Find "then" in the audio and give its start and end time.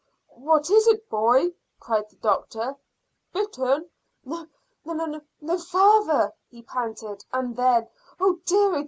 7.55-7.87